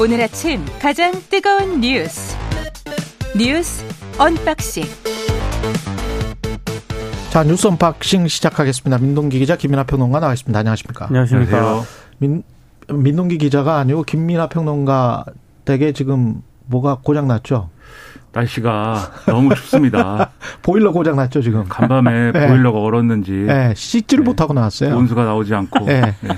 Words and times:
오늘 0.00 0.20
아침 0.22 0.64
가장 0.80 1.12
뜨거운 1.28 1.80
뉴스 1.80 2.36
뉴스 3.36 3.84
unboxing 4.18 4.84
자 7.30 7.44
뉴스 7.44 7.66
unboxing 7.66 8.26
시작하겠습니다. 8.28 8.98
민동기 8.98 9.38
기자 9.38 9.56
김민아 9.56 9.84
평론가 9.84 10.20
나와 10.20 10.32
있습니다. 10.32 10.58
안녕하십니까? 10.58 11.06
안녕하십니까? 11.06 11.82
민 12.18 12.42
민동기 12.88 13.38
기자가 13.38 13.78
아니고 13.78 14.04
김민아 14.04 14.48
평론가 14.48 15.24
댁에 15.64 15.92
지금 15.92 16.42
뭐가 16.66 16.98
고장 17.02 17.28
났죠? 17.28 17.68
날씨가 18.32 19.10
너무 19.26 19.54
춥습니다. 19.54 20.30
보일러 20.62 20.92
고장 20.92 21.16
났죠 21.16 21.42
지금. 21.42 21.64
간밤에 21.68 22.30
네. 22.32 22.46
보일러가 22.48 22.78
얼었는지 22.78 23.32
네, 23.32 23.74
씻지를 23.74 24.22
네. 24.24 24.30
못하고 24.30 24.54
나왔어요. 24.54 24.96
온수가 24.96 25.24
나오지 25.24 25.54
않고 25.54 25.86
네. 25.86 26.14
네. 26.20 26.30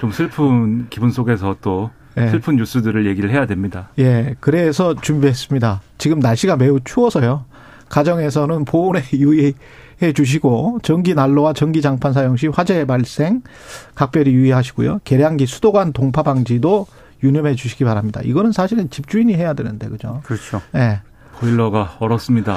좀 0.00 0.12
슬픈 0.12 0.88
기분 0.90 1.10
속에서 1.10 1.56
또 1.62 1.90
네. 1.92 1.99
슬픈 2.14 2.56
뉴스들을 2.56 3.06
얘기를 3.06 3.30
해야 3.30 3.46
됩니다. 3.46 3.88
예, 3.98 4.34
그래서 4.40 4.94
준비했습니다. 4.94 5.80
지금 5.98 6.18
날씨가 6.18 6.56
매우 6.56 6.80
추워서요. 6.82 7.44
가정에서는 7.88 8.64
보온에 8.64 9.02
유의해 9.12 10.12
주시고 10.14 10.80
전기 10.82 11.14
난로와 11.14 11.52
전기 11.52 11.82
장판 11.82 12.12
사용 12.12 12.36
시 12.36 12.46
화재 12.46 12.84
발생 12.84 13.42
각별히 13.94 14.32
유의하시고요. 14.32 15.00
계량기 15.04 15.46
수도관 15.46 15.92
동파 15.92 16.22
방지도 16.22 16.86
유념해 17.22 17.54
주시기 17.54 17.84
바랍니다. 17.84 18.20
이거는 18.24 18.52
사실은 18.52 18.88
집주인이 18.88 19.34
해야 19.34 19.52
되는데 19.52 19.88
그죠? 19.88 20.20
그렇죠. 20.24 20.62
예. 20.74 21.00
보일러가 21.38 21.96
얼었습니다. 22.00 22.56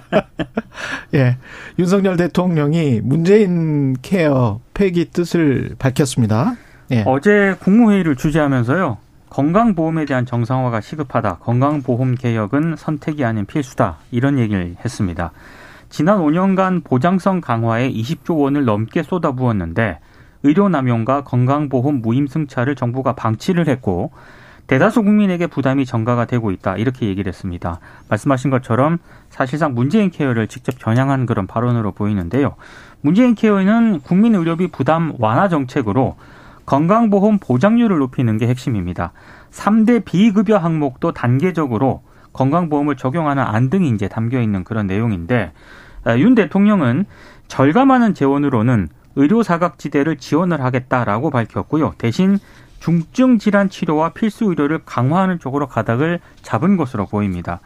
예. 1.14 1.36
윤석열 1.78 2.16
대통령이 2.16 3.00
문재인 3.02 3.96
케어 4.02 4.60
폐기 4.74 5.06
뜻을 5.06 5.76
밝혔습니다. 5.78 6.56
예. 6.94 7.02
어제 7.06 7.56
국무회의를 7.60 8.14
주재하면서요. 8.14 8.98
건강보험에 9.30 10.04
대한 10.04 10.26
정상화가 10.26 10.80
시급하다. 10.80 11.38
건강보험 11.40 12.14
개혁은 12.14 12.76
선택이 12.76 13.24
아닌 13.24 13.46
필수다. 13.46 13.96
이런 14.12 14.38
얘기를 14.38 14.76
했습니다. 14.84 15.32
지난 15.88 16.20
5년간 16.20 16.84
보장성 16.84 17.40
강화에 17.40 17.90
20조 17.90 18.38
원을 18.38 18.64
넘게 18.64 19.02
쏟아부었는데 19.02 19.98
의료 20.44 20.68
남용과 20.68 21.24
건강보험 21.24 22.00
무임승차를 22.00 22.76
정부가 22.76 23.14
방치를 23.14 23.66
했고 23.66 24.12
대다수 24.66 25.02
국민에게 25.02 25.46
부담이 25.46 25.84
전가가 25.84 26.26
되고 26.26 26.50
있다. 26.50 26.76
이렇게 26.76 27.06
얘기를 27.06 27.28
했습니다. 27.28 27.80
말씀하신 28.08 28.50
것처럼 28.50 28.98
사실상 29.30 29.74
문재인 29.74 30.10
케어를 30.10 30.46
직접 30.46 30.78
겨냥한 30.78 31.26
그런 31.26 31.46
발언으로 31.46 31.92
보이는데요. 31.92 32.54
문재인 33.00 33.34
케어는 33.34 34.00
국민 34.00 34.34
의료비 34.34 34.68
부담 34.68 35.12
완화 35.18 35.48
정책으로 35.48 36.16
건강보험 36.66 37.38
보장률을 37.38 37.98
높이는 37.98 38.38
게 38.38 38.46
핵심입니다. 38.48 39.12
3대 39.50 40.04
비급여 40.04 40.56
항목도 40.56 41.12
단계적으로 41.12 42.02
건강보험을 42.32 42.96
적용하는 42.96 43.42
안 43.42 43.70
등이 43.70 43.90
이제 43.90 44.08
담겨 44.08 44.40
있는 44.40 44.64
그런 44.64 44.86
내용인데 44.86 45.52
아, 46.04 46.18
윤 46.18 46.34
대통령은 46.34 47.06
절감하는 47.48 48.14
재원으로는 48.14 48.88
의료 49.16 49.42
사각지대를 49.42 50.16
지원을 50.16 50.62
하겠다라고 50.62 51.30
밝혔고요. 51.30 51.94
대신 51.98 52.38
중증 52.80 53.38
질환 53.38 53.70
치료와 53.70 54.10
필수 54.10 54.46
의료를 54.46 54.80
강화하는 54.84 55.38
쪽으로 55.38 55.68
가닥을 55.68 56.20
잡은 56.42 56.76
것으로 56.76 57.06
보입니다. 57.06 57.60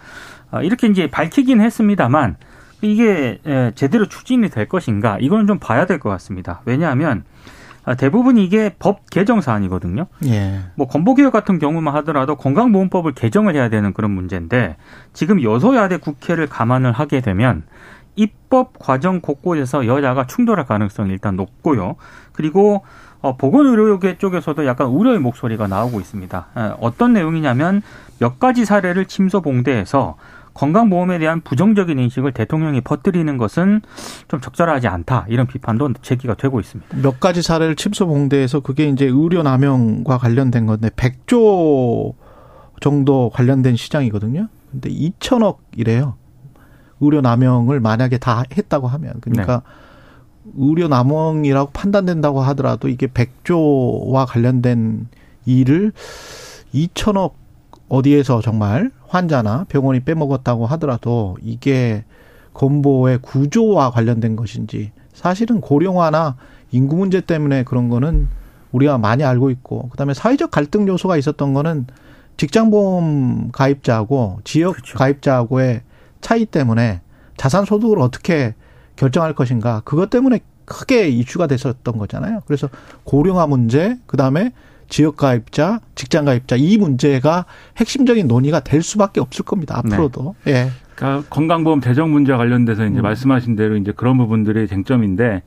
아, 0.51 0.63
이렇게 0.63 0.87
이제 0.87 1.09
밝히긴 1.11 1.61
했습니다만 1.61 2.37
이게 2.83 3.41
에, 3.45 3.73
제대로 3.75 4.07
추진이 4.07 4.49
될 4.51 4.69
것인가 4.69 5.19
이거는 5.21 5.47
좀 5.47 5.59
봐야 5.59 5.87
될 5.87 5.99
것 5.99 6.11
같습니다. 6.11 6.61
왜냐하면 6.67 7.25
아, 7.25 7.38
대부분 7.94 8.39
이게 8.39 8.75
법 8.78 9.08
개정 9.11 9.41
사안이거든요. 9.41 10.06
예. 10.27 10.61
뭐 10.75 10.86
건보개혁 10.86 11.33
같은 11.33 11.58
경우만 11.58 11.95
하더라도 11.97 12.36
건강보험법을 12.36 13.13
개정을 13.13 13.55
해야 13.55 13.68
되는 13.68 13.92
그런 13.92 14.11
문제인데 14.11 14.77
지금 15.13 15.42
여소야대 15.42 15.98
국회를 15.98 16.46
감안을 16.48 16.92
하게 16.92 17.20
되면 17.20 17.63
입법 18.17 18.79
과정 18.79 19.20
곳곳에서 19.20 19.86
여야가 19.86 20.27
충돌할 20.27 20.67
가능성이 20.67 21.13
일단 21.13 21.36
높고요. 21.36 21.96
그리고 22.33 22.83
어, 23.20 23.36
보건의료계 23.36 24.18
쪽에서도 24.18 24.64
약간 24.67 24.89
우려의 24.89 25.18
목소리가 25.18 25.67
나오고 25.67 26.01
있습니다. 26.01 26.46
에, 26.57 26.73
어떤 26.80 27.13
내용이냐면 27.13 27.83
몇 28.18 28.39
가지 28.39 28.64
사례를 28.64 29.07
침소 29.07 29.40
봉대해서 29.40 30.17
건강보험에 30.58 31.20
대한 31.20 31.41
부정적인 31.41 32.01
인식을 32.01 32.33
대통령이 32.33 32.80
퍼뜨리는 32.80 33.39
것은 33.39 33.80
좀 34.27 34.41
적절하지 34.41 34.89
않다 34.89 35.27
이런 35.29 35.46
비판도 35.46 35.92
제기가 36.02 36.35
되고 36.35 36.58
있습니다. 36.58 36.96
몇 37.01 37.20
가지 37.20 37.42
사례를 37.42 37.77
침소봉대해서 37.77 38.61
그게 38.61 38.89
이제 38.89 39.05
의료 39.05 39.45
남용과 39.45 40.19
관련된 40.19 40.67
건데 40.67 40.91
100조 40.91 42.14
정도 42.80 43.30
관련된 43.33 43.77
시장이거든요. 43.77 44.48
근데 44.73 44.91
2천억이래요. 44.91 46.14
의료 47.01 47.20
남용을 47.20 47.79
만약에 47.79 48.19
다 48.19 48.42
했다고 48.57 48.89
하면 48.89 49.14
그러니까 49.20 49.63
의료 50.57 50.89
남용이라고 50.89 51.70
판단된다고 51.70 52.40
하더라도 52.40 52.89
이게 52.89 53.07
100조와 53.07 54.27
관련된 54.27 55.07
일을 55.46 55.92
2천억 56.75 57.35
어디에서 57.89 58.41
정말 58.41 58.91
환자나 59.07 59.67
병원이 59.69 60.01
빼먹었다고 60.01 60.67
하더라도 60.67 61.37
이게 61.43 62.05
건보의 62.55 63.19
구조와 63.23 63.91
관련된 63.91 64.37
것인지 64.37 64.93
사실은 65.13 65.61
고령화나 65.61 66.37
인구 66.71 66.97
문제 66.97 67.21
때문에 67.21 67.65
그런 67.65 67.89
거는 67.89 68.29
우리가 68.73 68.99
많이 68.99 69.25
알고 69.25 69.51
있고 69.51 69.89
그다음에 69.89 70.13
사회적 70.15 70.51
갈등 70.51 70.87
요소가 70.87 71.17
있었던 71.17 71.55
거는 71.55 71.87
직장보험 72.37 73.51
가입자하고 73.53 74.41
지역 74.45 74.73
그렇죠. 74.75 74.99
가입자하고의 74.99 75.83
차이 76.20 76.45
때문에 76.45 77.01
자산 77.37 77.65
소득을 77.65 77.99
어떻게 78.01 78.55
결정할 78.97 79.35
것인가 79.35 79.81
그것 79.85 80.11
때문에 80.11 80.41
크게 80.65 81.09
이슈가 81.09 81.47
됐었던 81.47 81.97
거잖아요. 81.97 82.43
그래서 82.47 82.69
고령화 83.05 83.47
문제 83.47 83.97
그다음에 84.07 84.53
지역 84.89 85.17
가입자, 85.17 85.81
직장 85.95 86.25
가입자 86.25 86.57
이 86.57 86.77
문제가 86.77 87.45
핵심적인 87.77 88.27
논의가 88.27 88.61
될 88.61 88.83
수밖에 88.83 89.21
없을 89.21 89.45
겁니다. 89.45 89.79
앞으로도. 89.79 90.35
예. 90.47 90.71
그러니까 90.95 91.29
건강보험 91.31 91.81
재정 91.81 92.11
문제와 92.11 92.39
관련돼서 92.39 92.87
이제 92.87 92.99
음. 92.99 93.03
말씀하신 93.03 93.55
대로 93.55 93.77
이제 93.77 93.93
그런 93.95 94.19
부분들이 94.19 94.67
쟁점인데 94.67 95.43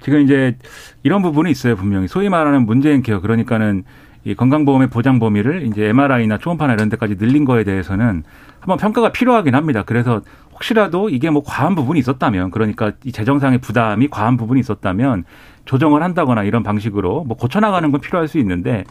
지금 0.00 0.20
이제 0.20 0.56
이런 1.02 1.22
부분이 1.22 1.50
있어요 1.50 1.76
분명히 1.76 2.06
소위 2.06 2.28
말하는 2.28 2.64
문재인 2.64 3.02
케어 3.02 3.20
그러니까는 3.20 3.84
이 4.24 4.34
건강보험의 4.34 4.88
보장 4.88 5.18
범위를 5.18 5.66
이제 5.66 5.86
MRI나 5.86 6.38
초음파나 6.38 6.74
이런 6.74 6.88
데까지 6.88 7.16
늘린 7.18 7.44
거에 7.44 7.64
대해서는 7.64 8.22
한번 8.60 8.78
평가가 8.78 9.12
필요하긴 9.12 9.54
합니다. 9.54 9.82
그래서 9.84 10.22
혹시라도 10.54 11.08
이게 11.08 11.30
뭐 11.30 11.42
과한 11.44 11.74
부분이 11.74 11.98
있었다면 11.98 12.50
그러니까 12.50 12.92
이 13.04 13.12
재정상의 13.12 13.58
부담이 13.58 14.08
과한 14.08 14.36
부분이 14.36 14.60
있었다면 14.60 15.24
조정을 15.64 16.02
한다거나 16.02 16.44
이런 16.44 16.62
방식으로 16.62 17.24
뭐 17.24 17.36
고쳐나가는 17.36 17.90
건 17.90 18.00
필요할 18.00 18.28
수 18.28 18.38
있는데 18.38 18.84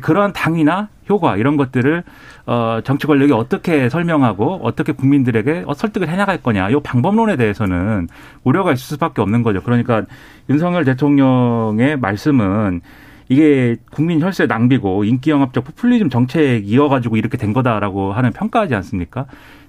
그러한 0.00 0.32
당이나 0.32 0.88
효과 1.08 1.36
이런 1.36 1.56
것들을 1.56 2.04
어 2.46 2.80
정치 2.84 3.06
권력이 3.06 3.32
어떻게 3.32 3.88
설명하고 3.88 4.60
어떻게 4.62 4.92
국민들에게 4.92 5.64
어, 5.66 5.74
설득을 5.74 6.08
해나갈 6.08 6.42
거냐 6.42 6.70
이 6.70 6.80
방법론에 6.82 7.36
대해서는 7.36 8.08
우려가 8.44 8.72
있을 8.72 8.82
수밖에 8.82 9.22
없는 9.22 9.42
거죠. 9.42 9.62
그러니까 9.62 10.04
윤석열 10.48 10.84
대통령의 10.84 11.98
말씀은 11.98 12.80
이게 13.30 13.76
국민 13.90 14.20
혈세 14.20 14.46
낭비고 14.46 15.04
인기 15.04 15.30
영합적 15.30 15.64
포퓰리즘 15.64 16.08
정책 16.08 16.66
이어가지고 16.66 17.16
이렇게 17.16 17.36
된 17.36 17.52
거다라고 17.52 18.12
하는 18.12 18.32
평가하지 18.32 18.74
않습니까? 18.74 19.26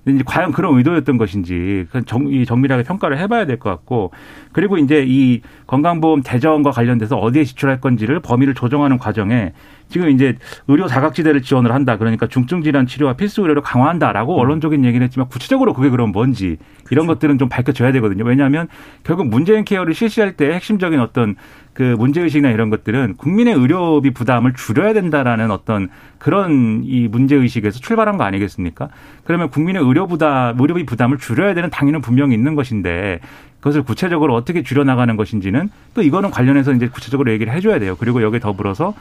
이제 0.07 0.23
과연 0.25 0.51
그런 0.51 0.77
의도였던 0.77 1.17
것인지 1.17 1.85
정, 2.05 2.27
이 2.31 2.45
정밀하게 2.45 2.83
평가를 2.83 3.17
해봐야 3.19 3.45
될 3.45 3.59
것 3.59 3.69
같고 3.69 4.11
그리고 4.53 4.77
이제 4.77 5.03
이 5.05 5.41
건강보험 5.67 6.23
재정과 6.23 6.71
관련돼서 6.71 7.17
어디에 7.17 7.43
지출할 7.43 7.81
건지를 7.81 8.21
범위를 8.21 8.53
조정하는 8.53 8.97
과정에 8.97 9.53
지금 9.89 10.09
이제 10.09 10.37
의료 10.67 10.87
사각지대를 10.87 11.41
지원을 11.41 11.73
한다 11.73 11.97
그러니까 11.97 12.27
중증 12.27 12.61
질환 12.61 12.85
치료와 12.85 13.13
필수 13.13 13.41
의료를 13.41 13.61
강화한다라고 13.61 14.35
원론적인 14.35 14.85
얘기는 14.85 15.03
했지만 15.03 15.27
구체적으로 15.27 15.73
그게 15.73 15.89
그럼 15.89 16.11
뭔지 16.11 16.57
이런 16.91 17.07
것들은 17.07 17.37
좀 17.37 17.49
밝혀져야 17.49 17.91
되거든요. 17.93 18.23
왜냐하면 18.23 18.67
결국 19.03 19.27
문재인 19.27 19.65
케어를 19.65 19.93
실시할 19.93 20.33
때 20.33 20.51
핵심적인 20.51 20.99
어떤 20.99 21.35
그 21.73 21.95
문제의식이나 21.97 22.49
이런 22.49 22.69
것들은 22.69 23.15
국민의 23.17 23.53
의료비 23.53 24.11
부담을 24.11 24.53
줄여야 24.53 24.93
된다라는 24.93 25.49
어떤 25.51 25.89
그런 26.17 26.81
이 26.83 27.07
문제의식에서 27.07 27.79
출발한 27.79 28.17
거 28.17 28.23
아니겠습니까? 28.25 28.89
그러면 29.23 29.49
국민의 29.49 29.81
의료 29.81 30.07
부담, 30.07 30.59
의료비 30.59 30.85
부담을 30.85 31.17
줄여야 31.17 31.53
되는 31.53 31.69
당위는 31.69 32.01
분명히 32.01 32.35
있는 32.35 32.55
것인데 32.55 33.19
그것을 33.59 33.83
구체적으로 33.83 34.35
어떻게 34.35 34.63
줄여나가는 34.63 35.15
것인지는 35.15 35.69
또 35.93 36.01
이거는 36.01 36.31
관련해서 36.31 36.71
이제 36.73 36.87
구체적으로 36.87 37.31
얘기를 37.31 37.53
해줘야 37.53 37.79
돼요. 37.79 37.95
그리고 37.99 38.21
여기에 38.21 38.39
더불어서 38.39 38.93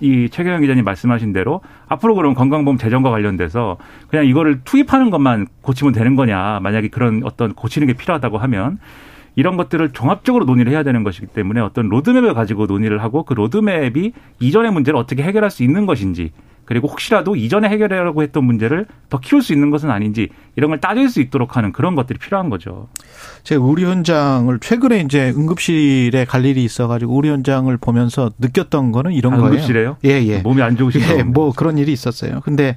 이 0.00 0.28
최경영 0.30 0.60
기자님 0.60 0.84
말씀하신 0.84 1.32
대로 1.32 1.60
앞으로 1.88 2.14
그럼 2.14 2.34
건강보험 2.34 2.78
재정과 2.78 3.10
관련돼서 3.10 3.76
그냥 4.08 4.26
이거를 4.26 4.60
투입하는 4.64 5.10
것만 5.10 5.46
고치면 5.62 5.92
되는 5.92 6.16
거냐. 6.16 6.60
만약에 6.62 6.88
그런 6.88 7.22
어떤 7.24 7.54
고치는 7.54 7.86
게 7.86 7.92
필요하다고 7.92 8.38
하면 8.38 8.78
이런 9.36 9.58
것들을 9.58 9.92
종합적으로 9.92 10.46
논의를 10.46 10.72
해야 10.72 10.82
되는 10.82 11.04
것이기 11.04 11.26
때문에 11.26 11.60
어떤 11.60 11.88
로드맵을 11.88 12.32
가지고 12.32 12.66
논의를 12.66 13.02
하고 13.02 13.22
그 13.22 13.34
로드맵이 13.34 14.12
이전의 14.40 14.72
문제를 14.72 14.98
어떻게 14.98 15.22
해결할 15.22 15.50
수 15.50 15.62
있는 15.62 15.84
것인지 15.84 16.32
그리고 16.66 16.88
혹시라도 16.88 17.36
이전에 17.36 17.68
해결하려고 17.68 18.22
했던 18.22 18.44
문제를 18.44 18.86
더 19.08 19.18
키울 19.18 19.42
수 19.42 19.52
있는 19.52 19.70
것은 19.70 19.90
아닌지 19.90 20.28
이런 20.56 20.70
걸 20.70 20.80
따질 20.80 21.08
수 21.08 21.20
있도록 21.20 21.56
하는 21.56 21.72
그런 21.72 21.94
것들이 21.94 22.18
필요한 22.18 22.50
거죠. 22.50 22.88
제가 23.44 23.64
우리 23.64 23.84
현장을 23.84 24.58
최근에 24.60 25.00
이제 25.00 25.32
응급실에 25.36 26.24
갈 26.26 26.44
일이 26.44 26.64
있어가지고 26.64 27.14
우리 27.14 27.28
현장을 27.30 27.74
보면서 27.78 28.30
느꼈던 28.38 28.92
거는 28.92 29.12
이런 29.12 29.34
아, 29.34 29.36
거예요. 29.36 29.52
응급실에요? 29.52 29.96
예, 30.04 30.10
예. 30.26 30.38
몸이 30.40 30.60
안 30.60 30.76
좋으시고. 30.76 31.18
예, 31.18 31.22
뭐 31.22 31.52
그런 31.52 31.78
일이 31.78 31.92
있었어요. 31.92 32.40
근데 32.42 32.76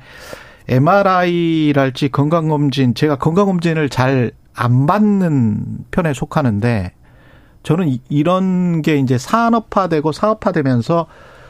MRI랄지 0.68 2.10
건강검진, 2.10 2.94
제가 2.94 3.18
건강검진을 3.18 3.90
잘 3.90 4.32
안 4.60 4.86
받는 4.86 5.86
편에 5.90 6.14
속하는데 6.14 6.92
저는 7.64 7.98
이런 8.10 8.82
게 8.82 8.98
이제 8.98 9.18
산업화되고 9.18 10.12
사업화되면서 10.12 11.08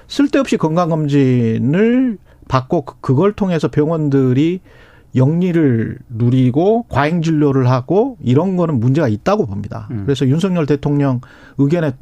쓸데없이 0.07 0.57
건강검진을 0.57 2.19
받고 2.49 2.81
그, 2.81 2.95
그걸 2.99 3.31
통해서 3.31 3.69
병원들이 3.69 4.59
영리를 5.15 5.97
누리고 6.09 6.85
과잉 6.89 7.21
진료를 7.21 7.69
하고 7.69 8.17
이런 8.21 8.57
거는 8.57 8.81
문제가 8.81 9.07
있다고 9.07 9.45
봅니다. 9.45 9.87
음. 9.91 10.03
그래서 10.05 10.27
윤석열 10.27 10.65
대통령 10.65 11.21
의견에 11.57 11.93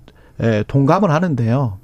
동감을 0.68 1.12
하는데요. 1.12 1.78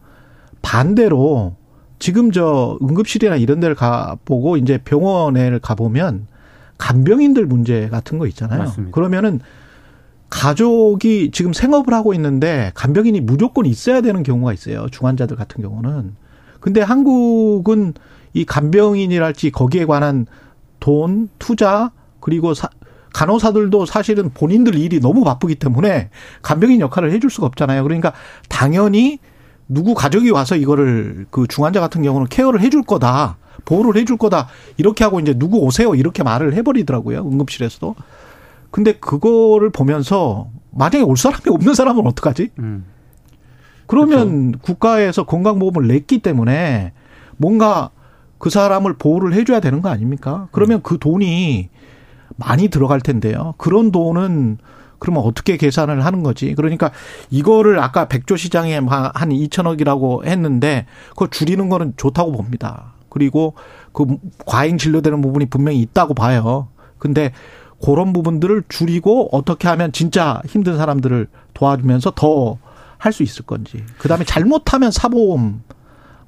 반대로 0.64 1.56
지금 2.00 2.32
저 2.32 2.78
응급실이나 2.82 3.36
이런 3.36 3.60
데를 3.60 3.76
가보고 3.76 4.58
이제 4.58 4.80
병원에 4.84 5.60
가보면 5.60 6.28
간병인들 6.78 7.46
문제 7.46 7.88
같은 7.88 8.18
거 8.18 8.28
있잖아요. 8.28 8.60
맞습니다. 8.60 8.94
그러면은 8.94 9.40
가족이 10.30 11.32
지금 11.32 11.54
생업을 11.54 11.94
하고 11.94 12.14
있는데 12.14 12.72
간병인이 12.74 13.22
무조건 13.22 13.66
있어야 13.66 14.02
되는 14.02 14.24
경우가 14.24 14.52
있어요. 14.52 14.88
중환자들 14.90 15.38
같은 15.38 15.62
경우는. 15.62 16.16
근데 16.60 16.82
한국은 16.82 17.94
이 18.34 18.46
간병인이랄지 18.46 19.52
거기에 19.52 19.86
관한 19.86 20.26
돈, 20.80 21.30
투자, 21.40 21.92
그리고 22.20 22.54
사, 22.54 22.70
간호사들도 23.14 23.86
사실은 23.86 24.32
본인들 24.34 24.76
일이 24.76 25.00
너무 25.00 25.24
바쁘기 25.24 25.56
때문에 25.56 26.10
간병인 26.42 26.80
역할을 26.82 27.12
해줄 27.12 27.30
수가 27.30 27.48
없잖아요. 27.48 27.84
그러니까 27.84 28.14
당연히 28.50 29.20
누구 29.70 29.94
가족이 29.94 30.30
와서 30.32 30.56
이거를 30.56 31.28
그 31.30 31.48
중환자 31.48 31.80
같은 31.80 32.02
경우는 32.02 32.28
케어를 32.28 32.60
해줄 32.62 32.84
거다. 32.84 33.38
보호를 33.66 34.02
해줄 34.02 34.18
거다. 34.18 34.48
이렇게 34.78 35.04
하고 35.04 35.20
이제 35.20 35.34
누구 35.34 35.60
오세요. 35.60 35.96
이렇게 35.96 36.24
말을 36.24 36.54
해버리더라고요. 36.56 37.20
응급실에서도. 37.20 37.96
근데 38.72 38.94
그거를 38.94 39.70
보면서 39.70 40.50
만약에 40.72 41.02
올 41.02 41.16
사람이 41.16 41.44
없는 41.48 41.76
사람은 41.76 42.08
어떡하지? 42.08 42.50
음. 42.60 42.86
그러면 43.86 44.52
그렇죠. 44.54 44.60
국가에서 44.64 45.24
건강보험을 45.26 45.88
냈기 45.88 46.20
때문에 46.20 46.94
뭔가 47.38 47.92
그 48.44 48.50
사람을 48.50 48.96
보호를 48.96 49.32
해줘야 49.32 49.62
되는 49.62 49.82
거 49.82 49.88
아닙니까? 49.88 50.50
그러면 50.52 50.82
그 50.84 50.98
돈이 51.00 51.70
많이 52.36 52.68
들어갈 52.68 53.00
텐데요. 53.00 53.54
그런 53.58 53.90
돈은 53.90 54.58
그러면 55.00 55.24
어떻게 55.24 55.56
계산을 55.56 56.04
하는 56.04 56.24
거지? 56.24 56.54
그러니까 56.54 56.92
이거를 57.30 57.80
아까 57.80 58.10
백조 58.10 58.36
시장에 58.36 58.76
한 58.76 59.30
2천억이라고 59.30 60.26
했는데 60.26 60.88
그거 61.12 61.30
줄이는 61.30 61.70
거는 61.70 61.94
좋다고 61.96 62.34
봅니다. 62.34 62.92
그리고 63.08 63.54
그 63.94 64.18
과잉 64.46 64.78
진료되는 64.78 65.22
부분이 65.22 65.46
분명히 65.46 65.80
있다고 65.80 66.14
봐요. 66.14 66.68
근데 67.00 67.32
그런 67.82 68.12
부분들을 68.12 68.64
줄이고 68.68 69.30
어떻게 69.32 69.70
하면 69.70 69.94
진짜 69.94 70.42
힘든 70.48 70.76
사람들을 70.76 71.28
도와주면서 71.54 72.12
더 72.14 72.58
할 72.98 73.12
수 73.14 73.24
있을 73.24 73.46
건지. 73.46 73.84
그다음에 74.00 74.24
잘못하면 74.26 74.92
사보험 74.92 75.62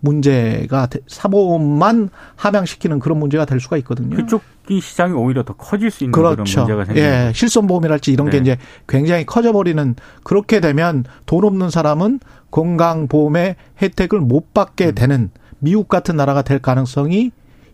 문제가 0.05 0.87
사보험만 1.07 2.09
함양시키는 2.35 2.99
그런 2.99 3.19
문제가 3.19 3.45
될 3.45 3.59
수가 3.59 3.77
있거든요. 3.77 4.15
그쪽이 4.15 4.79
시장이 4.79 5.13
오히려 5.13 5.43
더 5.43 5.53
커질 5.53 5.91
수 5.91 6.03
있는 6.05 6.11
그렇죠. 6.13 6.35
그런 6.35 6.65
문제가 6.65 6.85
생기는 6.85 7.27
예, 7.27 7.33
실손보험이랄지 7.33 8.13
이런 8.13 8.29
네. 8.29 8.31
게 8.31 8.37
이제 8.37 8.57
굉장히 8.87 9.25
커져버리는 9.25 9.95
그렇게 10.23 10.59
되면 10.61 11.03
돈 11.25 11.43
없는 11.43 11.69
사람은 11.69 12.19
건강보험의 12.51 13.55
혜택을 13.81 14.21
못 14.21 14.53
받게 14.53 14.87
음. 14.87 14.95
되는 14.95 15.29
미국 15.59 15.89
같은 15.89 16.15
나라가 16.15 16.41
될 16.41 16.59
가능성이 16.59 17.31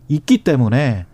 있기 0.08 0.42
때문에 0.44 1.06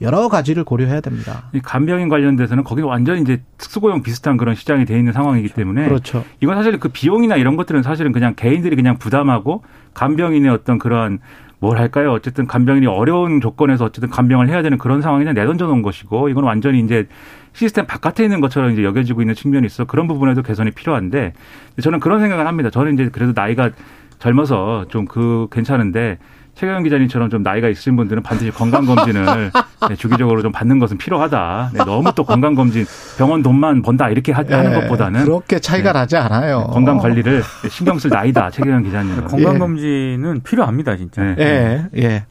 여러 0.00 0.28
가지를 0.28 0.64
고려해야 0.64 1.00
됩니다. 1.00 1.44
간병인 1.62 2.08
관련돼서는 2.08 2.64
거기 2.64 2.82
완전히 2.82 3.22
이제 3.22 3.42
특수고용 3.56 4.02
비슷한 4.02 4.36
그런 4.36 4.54
시장이 4.54 4.84
돼 4.84 4.98
있는 4.98 5.12
상황이기 5.12 5.48
때문에 5.50 5.88
그렇죠. 5.88 6.24
이건 6.40 6.56
사실 6.56 6.78
그 6.78 6.88
비용이나 6.90 7.36
이런 7.36 7.56
것들은 7.56 7.82
사실은 7.82 8.12
그냥 8.12 8.34
개인들이 8.36 8.76
그냥 8.76 8.98
부담하고 8.98 9.62
간병인의 9.94 10.50
어떤 10.50 10.78
그런 10.78 11.18
뭘 11.58 11.78
할까요? 11.78 12.12
어쨌든 12.12 12.46
간병인이 12.46 12.86
어려운 12.86 13.40
조건에서 13.40 13.86
어쨌든 13.86 14.10
간병을 14.10 14.50
해야 14.50 14.60
되는 14.60 14.76
그런 14.76 15.00
상황이 15.00 15.24
그냥 15.24 15.34
내던져 15.34 15.66
놓은 15.66 15.80
것이고 15.80 16.28
이건 16.28 16.44
완전히 16.44 16.80
이제 16.80 17.08
시스템 17.54 17.86
바깥에 17.86 18.22
있는 18.24 18.42
것처럼 18.42 18.72
이제 18.72 18.84
여겨지고 18.84 19.22
있는 19.22 19.34
측면이 19.34 19.64
있어 19.64 19.86
그런 19.86 20.06
부분에도 20.06 20.42
개선이 20.42 20.72
필요한데 20.72 21.32
저는 21.80 22.00
그런 22.00 22.20
생각을 22.20 22.46
합니다. 22.46 22.68
저는 22.68 22.92
이제 22.94 23.08
그래도 23.10 23.32
나이가 23.34 23.70
젊어서 24.18 24.84
좀 24.88 25.06
그 25.06 25.46
괜찮은데 25.50 26.18
최경 26.56 26.82
기자님처럼 26.82 27.28
좀 27.28 27.42
나이가 27.42 27.68
있으신 27.68 27.96
분들은 27.96 28.22
반드시 28.22 28.50
건강검진을 28.50 29.50
네, 29.90 29.96
주기적으로 29.96 30.40
좀 30.40 30.52
받는 30.52 30.78
것은 30.78 30.96
필요하다. 30.96 31.70
네, 31.74 31.84
너무 31.84 32.10
또 32.14 32.24
건강검진 32.24 32.86
병원 33.18 33.42
돈만 33.42 33.82
번다 33.82 34.08
이렇게 34.08 34.32
하, 34.32 34.42
는 34.42 34.70
네, 34.70 34.80
것보다는 34.80 35.24
그렇게 35.24 35.58
차이가 35.58 35.92
네, 35.92 35.98
나지 36.00 36.16
않아요. 36.16 36.60
네, 36.60 36.72
건강 36.72 36.98
관리를 36.98 37.42
신경 37.68 37.98
쓸 37.98 38.08
나이다. 38.08 38.50
최경 38.52 38.82
기자님. 38.82 39.26
건강검진은 39.26 40.36
예. 40.36 40.42
필요합니다, 40.42 40.96
진짜. 40.96 41.22
예, 41.22 41.34
예. 41.38 42.02
예. 42.02 42.24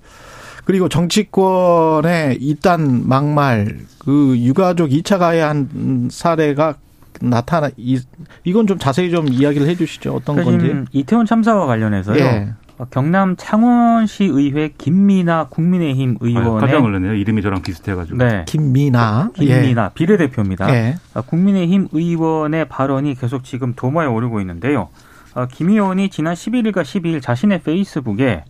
그리고 0.64 0.90
정치권의 0.90 2.38
이딴 2.42 3.08
막말 3.08 3.78
그 4.00 4.36
유가족 4.40 4.90
2차 4.90 5.20
가해한 5.20 6.10
사례가 6.12 6.76
나타나 7.22 7.70
이 7.78 8.02
이건 8.44 8.66
좀 8.66 8.80
자세히 8.80 9.10
좀 9.12 9.30
이야기를 9.30 9.68
해주시죠 9.68 10.14
어떤 10.14 10.36
그러니까 10.36 10.68
건지 10.68 10.90
이태원 10.92 11.26
참사와 11.26 11.66
관련해서요 11.66 12.18
예. 12.18 12.54
어, 12.78 12.86
경남 12.90 13.36
창원시 13.38 14.26
의회 14.26 14.70
김미나 14.78 15.48
국민의힘 15.50 16.18
의원의 16.20 16.60
깜짝 16.60 16.82
놀랐네요. 16.82 17.14
이름이 17.14 17.42
저랑 17.42 17.62
비슷해가지고. 17.62 18.18
네. 18.18 18.44
김미나. 18.48 19.32
김미나 19.34 19.86
예. 19.86 19.94
비례대표입니다. 19.94 20.74
예. 20.74 20.96
어, 21.14 21.22
국민의힘 21.22 21.88
의원의 21.94 22.68
발언이 22.68 23.16
계속 23.16 23.44
지금 23.46 23.74
도마에 23.76 24.08
오르고 24.08 24.42
있는데요. 24.42 24.90
어, 25.36 25.48
김 25.50 25.70
의원이 25.70 26.10
지난 26.10 26.34
11일과 26.34 26.82
12일 26.82 27.22
자신의 27.22 27.62
페이스북에 27.62 28.44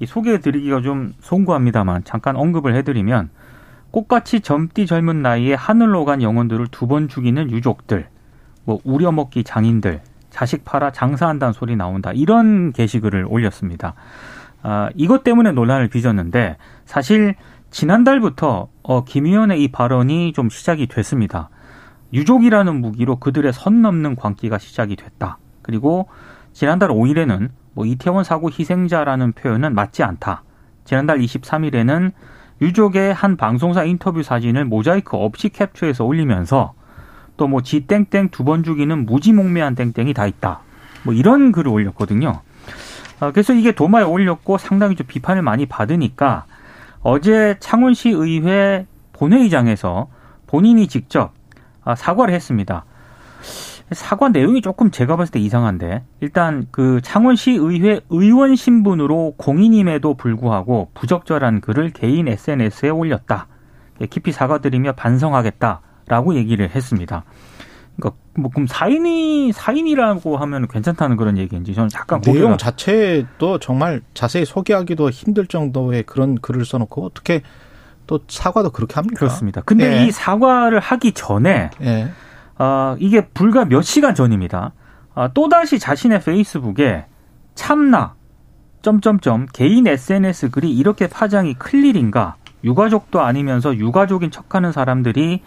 이 0.00 0.06
소개해드리기가 0.06 0.82
좀 0.82 1.14
송구합니다만 1.20 2.02
잠깐 2.04 2.36
언급을 2.36 2.74
해드리면 2.76 3.30
꽃같이 3.90 4.40
젊디 4.40 4.86
젊은 4.86 5.22
나이에 5.22 5.54
하늘로 5.54 6.04
간 6.04 6.20
영혼들을 6.22 6.66
두 6.68 6.86
번 6.88 7.08
죽이는 7.08 7.50
유족들, 7.52 8.08
뭐 8.64 8.80
우려먹기 8.84 9.44
장인들, 9.44 10.00
자식 10.34 10.64
팔아 10.64 10.90
장사한다는 10.90 11.52
소리 11.52 11.76
나온다. 11.76 12.10
이런 12.12 12.72
게시글을 12.72 13.24
올렸습니다. 13.28 13.94
아, 14.64 14.88
이것 14.96 15.22
때문에 15.22 15.52
논란을 15.52 15.88
빚었는데 15.88 16.56
사실 16.86 17.36
지난달부터 17.70 18.68
어, 18.82 19.04
김 19.04 19.26
의원의 19.26 19.62
이 19.62 19.68
발언이 19.68 20.32
좀 20.32 20.48
시작이 20.48 20.88
됐습니다. 20.88 21.50
유족이라는 22.12 22.80
무기로 22.80 23.20
그들의 23.20 23.52
선 23.52 23.80
넘는 23.80 24.16
광기가 24.16 24.58
시작이 24.58 24.96
됐다. 24.96 25.38
그리고 25.62 26.08
지난달 26.52 26.88
5일에는 26.88 27.50
뭐 27.72 27.86
이태원 27.86 28.24
사고 28.24 28.50
희생자라는 28.50 29.34
표현은 29.34 29.72
맞지 29.72 30.02
않다. 30.02 30.42
지난달 30.84 31.20
23일에는 31.20 32.10
유족의 32.60 33.14
한 33.14 33.36
방송사 33.36 33.84
인터뷰 33.84 34.24
사진을 34.24 34.64
모자이크 34.64 35.16
없이 35.16 35.48
캡처해서 35.50 36.04
올리면서 36.04 36.74
또 37.36 37.46
뭐 37.48 37.62
지땡땡 37.62 38.28
두 38.30 38.44
번 38.44 38.62
죽이는 38.62 39.06
무지몽매한 39.06 39.74
땡땡이 39.74 40.14
다 40.14 40.26
있다. 40.26 40.60
뭐 41.04 41.14
이런 41.14 41.52
글을 41.52 41.70
올렸거든요. 41.70 42.40
아, 43.20 43.30
그래서 43.32 43.52
이게 43.52 43.72
도마에 43.72 44.02
올렸고 44.04 44.58
상당히 44.58 44.96
좀 44.96 45.06
비판을 45.06 45.42
많이 45.42 45.66
받으니까 45.66 46.44
어제 47.02 47.56
창원시 47.60 48.10
의회 48.10 48.86
본회의장에서 49.12 50.08
본인이 50.46 50.88
직접 50.88 51.32
아, 51.84 51.94
사과를 51.94 52.34
했습니다. 52.34 52.84
사과 53.92 54.30
내용이 54.30 54.62
조금 54.62 54.90
제가 54.90 55.16
봤을 55.16 55.32
때 55.32 55.38
이상한데 55.40 56.04
일단 56.20 56.66
그 56.70 57.00
창원시 57.02 57.52
의회 57.52 58.00
의원 58.08 58.56
신분으로 58.56 59.34
공인임에도 59.36 60.14
불구하고 60.14 60.88
부적절한 60.94 61.60
글을 61.60 61.90
개인 61.90 62.26
SNS에 62.26 62.88
올렸다. 62.88 63.46
깊이 64.10 64.32
사과드리며 64.32 64.92
반성하겠다. 64.92 65.80
라고 66.06 66.34
얘기를 66.34 66.68
했습니다. 66.70 67.24
그러니까 67.96 68.20
뭐 68.34 68.50
그럼 68.50 68.66
사인이 68.66 69.52
사인이라고 69.52 70.36
하면 70.36 70.66
괜찮다는 70.66 71.16
그런 71.16 71.38
얘기인지 71.38 71.74
저는 71.74 71.88
잠깐 71.88 72.20
내용 72.20 72.58
자체도 72.58 73.58
정말 73.60 74.02
자세히 74.14 74.44
소개하기도 74.44 75.10
힘들 75.10 75.46
정도의 75.46 76.02
그런 76.02 76.36
글을 76.36 76.64
써놓고 76.64 77.04
어떻게 77.04 77.42
또 78.06 78.20
사과도 78.28 78.70
그렇게 78.70 78.94
합니까? 78.94 79.18
그렇습니다. 79.18 79.62
근데 79.62 80.00
예. 80.00 80.06
이 80.06 80.10
사과를 80.10 80.80
하기 80.80 81.12
전에 81.12 81.70
예. 81.82 82.10
어, 82.58 82.96
이게 82.98 83.26
불과 83.28 83.64
몇 83.64 83.82
시간 83.82 84.14
전입니다. 84.14 84.72
어, 85.14 85.32
또 85.32 85.48
다시 85.48 85.78
자신의 85.78 86.20
페이스북에 86.20 87.06
참나 87.54 88.14
점점점 88.82 89.46
개인 89.52 89.86
SNS 89.86 90.50
글이 90.50 90.70
이렇게 90.70 91.06
파장이 91.06 91.54
클 91.54 91.84
일인가? 91.84 92.36
유가족도 92.64 93.20
아니면서 93.20 93.76
유가족인 93.76 94.30
척하는 94.30 94.72
사람들이 94.72 95.42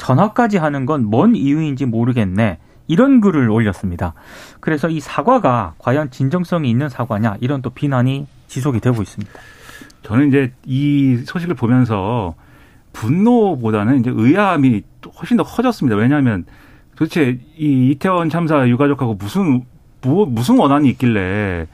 전화까지 0.00 0.56
하는 0.56 0.86
건 0.86 1.10
뭔 1.10 1.36
이유인지 1.36 1.86
모르겠네. 1.86 2.58
이런 2.88 3.20
글을 3.20 3.50
올렸습니다. 3.50 4.14
그래서 4.58 4.88
이 4.88 4.98
사과가 4.98 5.74
과연 5.78 6.10
진정성이 6.10 6.68
있는 6.70 6.88
사과냐 6.88 7.36
이런 7.40 7.62
또 7.62 7.70
비난이 7.70 8.26
지속이 8.48 8.80
되고 8.80 9.00
있습니다. 9.00 9.30
저는 10.02 10.28
이제 10.28 10.52
이 10.64 11.18
소식을 11.24 11.54
보면서 11.54 12.34
분노보다는 12.92 14.00
이제 14.00 14.10
의아함이 14.12 14.82
훨씬 15.20 15.36
더 15.36 15.44
커졌습니다. 15.44 15.96
왜냐하면 15.96 16.44
도대체 16.96 17.38
이 17.56 17.90
이태원 17.90 18.28
참사 18.28 18.66
유가족하고 18.68 19.14
무슨 19.14 19.62
뭐, 20.02 20.26
무슨 20.26 20.58
원한이 20.58 20.88
있길래 20.90 21.66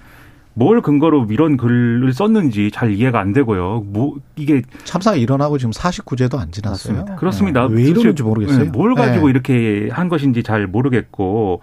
뭘 0.59 0.81
근거로 0.81 1.27
이런 1.29 1.59
글을 1.59 2.15
썼는지 2.15 2.71
잘 2.73 2.91
이해가 2.91 3.21
안 3.21 3.35
되고요. 3.35 3.85
뭐 3.89 4.17
이게 4.37 4.63
참사가 4.85 5.15
일어나고 5.15 5.59
지금 5.59 5.71
49제도 5.71 6.39
안 6.39 6.51
지났어요. 6.51 6.95
맞습니다. 6.95 7.17
그렇습니다. 7.17 7.69
네. 7.69 7.75
왜 7.75 7.83
이러는지 7.83 8.23
모르겠어요. 8.23 8.65
네. 8.65 8.71
뭘 8.71 8.95
가지고 8.95 9.27
네. 9.27 9.31
이렇게 9.33 9.91
한 9.93 10.09
것인지 10.09 10.43
잘 10.43 10.67
모르겠고 10.67 11.61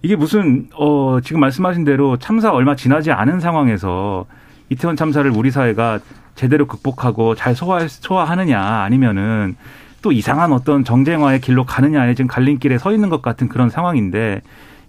이게 0.00 0.16
무슨 0.16 0.66
어 0.74 1.18
지금 1.22 1.40
말씀하신 1.40 1.84
대로 1.84 2.16
참사 2.16 2.50
얼마 2.50 2.74
지나지 2.74 3.12
않은 3.12 3.38
상황에서 3.38 4.24
이태원 4.70 4.96
참사를 4.96 5.30
우리 5.30 5.50
사회가 5.50 5.98
제대로 6.34 6.66
극복하고 6.66 7.34
잘 7.34 7.54
소화 7.54 7.86
소화하느냐 7.86 8.58
아니면은 8.58 9.56
또 10.00 10.10
이상한 10.10 10.54
어떤 10.54 10.84
정쟁화의 10.84 11.42
길로 11.42 11.66
가느냐에 11.66 12.14
지금 12.14 12.28
갈림길에 12.28 12.78
서 12.78 12.94
있는 12.94 13.10
것 13.10 13.20
같은 13.20 13.50
그런 13.50 13.68
상황인데 13.68 14.40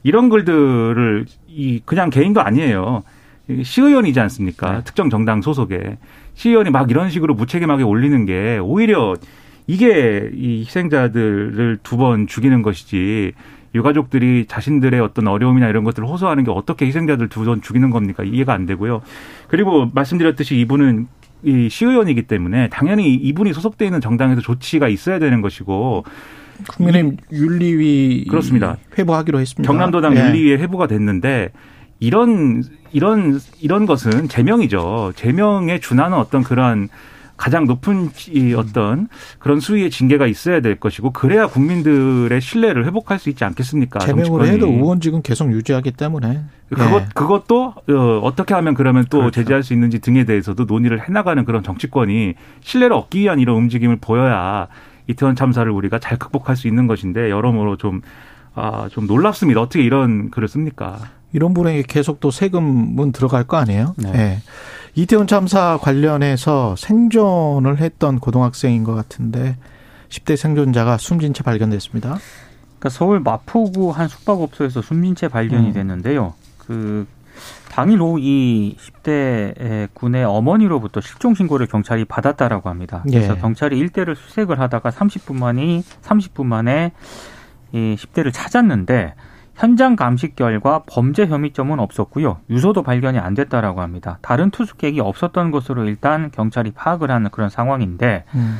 이런 0.03 0.29
글들을 0.29 1.25
이 1.49 1.81
그냥 1.83 2.09
개인도 2.09 2.39
아니에요. 2.39 3.03
시의원이지 3.63 4.19
않습니까? 4.21 4.77
네. 4.77 4.83
특정 4.83 5.09
정당 5.09 5.41
소속에 5.41 5.97
시의원이 6.35 6.69
막 6.69 6.89
이런 6.89 7.09
식으로 7.09 7.33
무책임하게 7.33 7.83
올리는 7.83 8.25
게 8.25 8.57
오히려 8.59 9.15
이게 9.67 10.29
이 10.33 10.59
희생자들을 10.61 11.79
두 11.83 11.97
번 11.97 12.27
죽이는 12.27 12.61
것이지 12.61 13.33
유가족들이 13.75 14.45
자신들의 14.47 14.99
어떤 14.99 15.27
어려움이나 15.27 15.67
이런 15.67 15.83
것들을 15.83 16.07
호소하는 16.07 16.43
게 16.43 16.51
어떻게 16.51 16.85
희생자들 16.85 17.27
두 17.29 17.43
번 17.45 17.61
죽이는 17.61 17.89
겁니까? 17.89 18.23
이해가 18.23 18.53
안 18.53 18.65
되고요. 18.65 19.01
그리고 19.47 19.89
말씀드렸듯이 19.93 20.57
이분은 20.59 21.07
이 21.43 21.67
시의원이기 21.69 22.23
때문에 22.23 22.69
당연히 22.69 23.13
이분이 23.15 23.51
소속돼 23.53 23.85
있는 23.85 23.99
정당에서 23.99 24.39
조치가 24.41 24.87
있어야 24.87 25.19
되는 25.19 25.41
것이고 25.41 26.05
국민의힘 26.69 27.17
윤리위 27.31 28.25
그렇습니다. 28.29 28.77
회부하기로 28.97 29.39
했습니다. 29.39 29.69
경남도당 29.71 30.13
네. 30.13 30.25
윤리위에 30.25 30.57
회부가 30.57 30.87
됐는데 30.87 31.49
이런 32.03 32.63
이런 32.91 33.39
이런 33.61 33.85
것은 33.85 34.27
제명이죠. 34.27 35.13
제명에 35.15 35.79
준하는 35.79 36.17
어떤 36.17 36.43
그러한 36.43 36.89
가장 37.37 37.65
높은 37.65 38.09
이 38.29 38.53
어떤 38.53 39.07
그런 39.39 39.61
수위의 39.61 39.89
징계가 39.89 40.27
있어야 40.27 40.59
될 40.59 40.75
것이고 40.75 41.11
그래야 41.11 41.47
국민들의 41.47 42.39
신뢰를 42.41 42.85
회복할 42.85 43.19
수 43.19 43.29
있지 43.29 43.45
않겠습니까? 43.45 43.99
제명을 43.99 44.47
해도 44.47 44.67
의원직은 44.67 45.21
계속 45.21 45.51
유지하기 45.53 45.91
때문에 45.91 46.41
그것 46.69 46.99
네. 46.99 47.07
그것도 47.13 47.73
어, 47.89 48.19
어떻게 48.21 48.53
하면 48.53 48.73
그러면 48.73 49.05
또 49.09 49.19
그렇죠. 49.19 49.41
제재할 49.41 49.63
수 49.63 49.71
있는지 49.71 49.99
등에 49.99 50.25
대해서도 50.25 50.65
논의를 50.65 51.07
해나가는 51.07 51.43
그런 51.45 51.63
정치권이 51.63 52.33
신뢰를 52.59 52.97
얻기 52.97 53.21
위한 53.21 53.39
이런 53.39 53.55
움직임을 53.55 53.97
보여야 54.01 54.67
이태원 55.07 55.37
참사를 55.37 55.71
우리가 55.71 55.99
잘 55.99 56.19
극복할 56.19 56.57
수 56.57 56.67
있는 56.67 56.87
것인데 56.87 57.29
여러모로 57.29 57.77
좀 57.77 58.01
아, 58.55 58.89
좀 58.91 59.07
놀랍습니다. 59.07 59.61
어떻게 59.61 59.83
이런 59.83 60.29
글을 60.31 60.49
씁니까? 60.49 60.99
이런 61.33 61.53
분에게 61.53 61.83
계속 61.87 62.19
또 62.19 62.31
세금은 62.31 63.11
들어갈 63.11 63.43
거 63.43 63.57
아니에요? 63.57 63.95
네. 63.97 64.11
네. 64.11 64.37
이태원 64.95 65.27
참사 65.27 65.77
관련해서 65.81 66.75
생존을 66.77 67.79
했던 67.79 68.19
고등학생인 68.19 68.83
것 68.83 68.93
같은데 68.93 69.57
10대 70.09 70.37
생존자가 70.37 70.97
숨진 70.97 71.33
채 71.33 71.43
발견됐습니다. 71.43 72.17
그러니까 72.77 72.89
서울 72.89 73.19
마포구 73.19 73.89
한 73.89 74.07
숙박업소에서 74.07 74.83
숨진 74.83 75.15
채 75.15 75.27
발견이 75.27 75.69
음. 75.69 75.73
됐는데요. 75.73 76.35
그 76.59 77.07
당일 77.71 78.01
오후 78.01 78.19
이 78.19 78.77
10대 78.77 79.89
군의 79.93 80.23
어머니로부터 80.23 81.01
실종 81.01 81.33
신고를 81.33 81.65
경찰이 81.65 82.05
받았다라고 82.05 82.69
합니다. 82.69 83.01
그래서 83.07 83.35
예. 83.35 83.39
경찰이 83.39 83.79
일대를 83.79 84.15
수색을 84.15 84.59
하다가 84.59 84.91
30분 84.91 85.33
만에 85.39 85.81
30분 86.03 86.45
만에 86.45 86.91
이 87.71 87.95
10대를 87.97 88.31
찾았는데 88.31 89.15
현장 89.55 89.95
감식 89.95 90.35
결과 90.35 90.83
범죄 90.87 91.27
혐의점은 91.27 91.79
없었고요. 91.79 92.39
유서도 92.49 92.83
발견이 92.83 93.19
안 93.19 93.33
됐다라고 93.33 93.81
합니다. 93.81 94.17
다른 94.21 94.49
투숙객이 94.49 94.99
없었던 94.99 95.51
것으로 95.51 95.85
일단 95.85 96.31
경찰이 96.31 96.71
파악을 96.71 97.11
하는 97.11 97.29
그런 97.29 97.49
상황인데 97.49 98.25
음. 98.33 98.57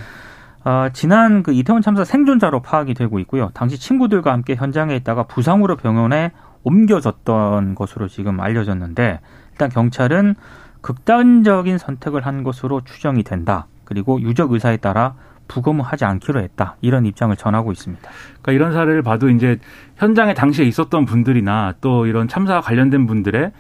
어, 0.66 0.88
지난 0.94 1.44
그 1.44 1.52
이태원 1.52 1.82
참사 1.82 2.04
생존자로 2.04 2.62
파악이 2.62 2.94
되고 2.94 3.20
있고요. 3.20 3.50
당시 3.54 3.78
친구들과 3.78 4.32
함께 4.32 4.56
현장에 4.56 4.96
있다가 4.96 5.24
부상으로 5.24 5.76
병원에 5.76 6.32
옮겨졌던 6.64 7.76
것으로 7.76 8.08
지금 8.08 8.40
알려졌는데 8.40 9.20
일단 9.52 9.70
경찰은 9.70 10.36
극단적인 10.82 11.78
선택을 11.78 12.26
한 12.26 12.44
것으로 12.44 12.82
추정이 12.82 13.24
된다. 13.24 13.68
그리고 13.84 14.22
유적 14.22 14.52
의사에 14.54 14.78
따라 14.78 15.16
부검하지 15.48 16.06
않기로 16.06 16.40
했다. 16.42 16.78
이런 16.82 17.06
입장을 17.06 17.36
전하고 17.36 17.72
있습니다. 17.72 18.10
그러니까 18.42 18.52
이런 18.52 18.74
사례를 18.74 19.02
봐도 19.02 19.30
이제 19.30 19.60
현장에 19.98 20.34
당시에 20.34 20.66
있었던 20.66 21.06
분들이나 21.06 21.74
또 21.82 22.06
이런 22.06 22.28
참사와 22.28 22.62
관련된 22.62 23.08
분들의 23.08 23.52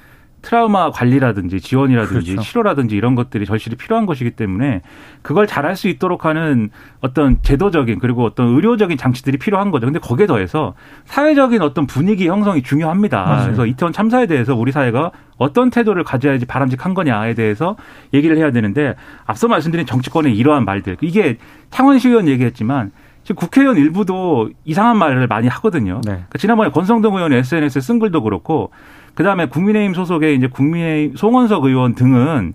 트라우마 0.43 0.91
관리라든지 0.91 1.61
지원이라든지 1.61 2.33
그렇죠. 2.33 2.41
치료라든지 2.47 2.95
이런 2.95 3.15
것들이 3.15 3.45
절실히 3.45 3.77
필요한 3.77 4.05
것이기 4.05 4.31
때문에 4.31 4.81
그걸 5.21 5.47
잘할 5.47 5.75
수 5.75 5.87
있도록 5.87 6.25
하는 6.25 6.69
어떤 6.99 7.41
제도적인 7.41 7.99
그리고 7.99 8.25
어떤 8.25 8.49
의료적인 8.49 8.97
장치들이 8.97 9.37
필요한 9.37 9.71
거죠. 9.71 9.87
근데 9.87 9.99
거기에 9.99 10.27
더해서 10.27 10.73
사회적인 11.05 11.61
어떤 11.61 11.87
분위기 11.87 12.27
형성이 12.27 12.61
중요합니다. 12.61 13.23
맞아요. 13.23 13.43
그래서 13.45 13.65
이태원 13.65 13.93
참사에 13.93 14.27
대해서 14.27 14.53
우리 14.53 14.73
사회가 14.73 15.11
어떤 15.37 15.69
태도를 15.69 16.03
가져야지 16.03 16.45
바람직한 16.45 16.93
거냐에 16.93 17.33
대해서 17.33 17.77
얘기를 18.13 18.37
해야 18.37 18.51
되는데 18.51 18.95
앞서 19.25 19.47
말씀드린 19.47 19.85
정치권의 19.85 20.35
이러한 20.35 20.65
말들 20.65 20.97
이게 21.01 21.37
창원 21.71 21.99
시 21.99 22.09
의원 22.09 22.27
얘기했지만 22.27 22.91
지금 23.23 23.37
국회의원 23.37 23.77
일부도 23.77 24.49
이상한 24.65 24.97
말을 24.97 25.27
많이 25.27 25.47
하거든요. 25.47 26.01
네. 26.03 26.11
그러니까 26.11 26.37
지난번에 26.37 26.69
권성동 26.71 27.15
의원 27.15 27.31
SNS에 27.31 27.81
쓴 27.81 27.99
글도 27.99 28.21
그렇고 28.23 28.71
그 29.13 29.23
다음에 29.23 29.47
국민의힘 29.47 29.93
소속의 29.93 30.35
이제 30.35 30.47
국민의 30.47 31.13
송원석 31.15 31.65
의원 31.65 31.95
등은 31.95 32.53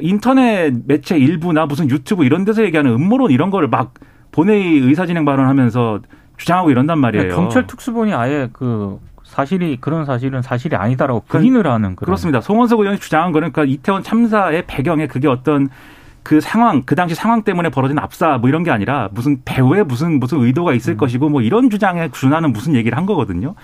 인터넷 0.00 0.74
매체 0.86 1.16
일부나 1.16 1.66
무슨 1.66 1.90
유튜브 1.90 2.24
이런 2.24 2.44
데서 2.44 2.62
얘기하는 2.64 2.92
음모론 2.92 3.30
이런 3.30 3.50
거를 3.50 3.68
막 3.68 3.94
본회의 4.32 4.78
의사진행 4.78 5.24
발언하면서 5.24 6.00
주장하고 6.36 6.70
이런단 6.70 6.98
말이에요. 6.98 7.34
경찰 7.34 7.66
특수본이 7.66 8.12
아예 8.12 8.48
그 8.52 8.98
사실이 9.24 9.78
그런 9.80 10.04
사실은 10.04 10.42
사실이 10.42 10.76
아니다라고 10.76 11.24
부인을 11.26 11.66
하는 11.66 11.96
그런. 11.96 12.06
그렇습니다. 12.06 12.40
송원석 12.40 12.80
의원이 12.80 12.98
주장한 12.98 13.32
거는 13.32 13.52
그러니까 13.52 13.72
이태원 13.72 14.02
참사의 14.02 14.64
배경에 14.66 15.06
그게 15.06 15.26
어떤 15.28 15.68
그 16.22 16.40
상황, 16.40 16.82
그 16.82 16.94
당시 16.94 17.14
상황 17.14 17.42
때문에 17.42 17.68
벌어진 17.68 17.98
압사 17.98 18.38
뭐 18.38 18.48
이런 18.48 18.64
게 18.64 18.70
아니라 18.70 19.08
무슨 19.12 19.42
배후에 19.44 19.84
무슨 19.84 20.18
무슨 20.18 20.40
의도가 20.40 20.74
있을 20.74 20.94
음. 20.94 20.96
것이고 20.96 21.28
뭐 21.28 21.40
이런 21.40 21.70
주장에 21.70 22.10
준하는 22.10 22.52
무슨 22.52 22.74
얘기를 22.74 22.98
한 22.98 23.06
거거든요. 23.06 23.54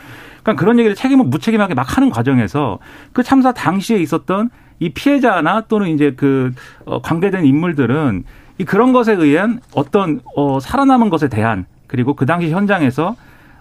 그러니까 0.43 0.61
그런 0.61 0.79
얘기를 0.79 0.95
책임을 0.95 1.27
무책임하게 1.27 1.75
막 1.75 1.97
하는 1.97 2.11
과정에서 2.11 2.79
그 3.13 3.23
참사 3.23 3.53
당시에 3.53 3.99
있었던 3.99 4.51
이 4.81 4.91
피해자나 4.91 5.63
또는 5.69 5.89
이제 5.89 6.15
그 6.17 6.53
어, 6.85 7.01
관계된 7.01 7.45
인물들은 7.47 8.25
이 8.59 8.65
그런 8.65 8.93
것에 8.93 9.13
의한 9.13 9.61
어떤 9.75 10.21
어 10.37 10.61
살아남은 10.61 11.09
것에 11.09 11.29
대한 11.29 11.67
그리고 11.87 12.15
그 12.15 12.27
당시 12.27 12.51
현장에서 12.51 13.17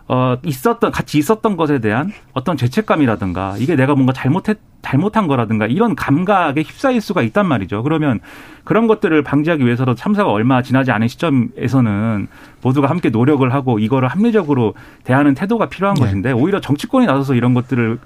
어, 0.08 0.38
있었던, 0.44 0.92
같이 0.92 1.18
있었던 1.20 1.56
것에 1.56 1.80
대한 1.80 2.12
어떤 2.34 2.58
죄책감이라든가 2.58 3.56
이게 3.58 3.76
내가 3.76 3.94
뭔가 3.94 4.14
잘못했, 4.14 4.58
잘못한 4.82 5.28
거라든가 5.28 5.68
이런 5.68 5.96
감각에 5.96 6.62
휩싸일 6.62 7.02
수가 7.02 7.22
있단 7.22 7.46
말이죠. 7.46 7.84
그러면 7.84 8.20
그런 8.64 8.88
것들을 8.88 9.24
방지하기 9.24 9.64
위해서도 9.64 9.96
참사가 9.96 10.32
얼마 10.32 10.62
지나지 10.64 10.92
않은 10.92 11.08
시점에서는 11.08 12.28
모두가 12.62 12.90
함께 12.90 13.10
노력을 13.10 13.48
하고 13.54 13.80
이거를 13.80 14.10
합리적으로 14.10 14.74
대하는 15.04 15.34
태도가 15.34 15.70
필요한 15.70 15.96
네. 15.96 16.02
것인데 16.02 16.32
오히려 16.32 16.60
정치권이 16.60 17.06
나서서 17.06 17.36
이런 17.36 17.54
것들을 17.54 18.00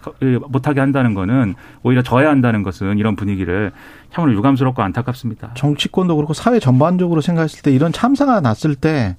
못하게 0.50 0.82
한다는 0.82 1.14
거는 1.14 1.56
오히려 1.82 2.04
져야 2.04 2.30
한다는 2.30 2.62
것은 2.62 2.98
이런 2.98 3.16
분위기를 3.16 3.72
참으로 4.14 4.34
유감스럽고 4.34 4.82
안타깝습니다. 4.82 5.52
정치권도 5.56 6.16
그렇고 6.16 6.34
사회 6.34 6.60
전반적으로 6.60 7.22
생각했을 7.22 7.62
때 7.62 7.72
이런 7.72 7.92
참사가 7.92 8.42
났을 8.42 8.76
때 8.76 9.16